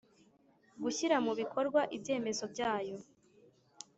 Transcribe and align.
gushyira 0.83 1.15
mu 1.25 1.33
bikorwa 1.39 1.81
ibyemezo 1.95 2.43
byayo 2.53 2.95